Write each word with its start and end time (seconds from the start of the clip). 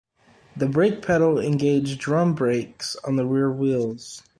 The 0.57 0.65
brake 0.65 1.03
pedal 1.03 1.37
engaged 1.37 1.99
drum 1.99 2.33
brakes 2.33 2.95
on 3.03 3.17
the 3.17 3.25
rear 3.27 3.51
wheels. 3.51 4.23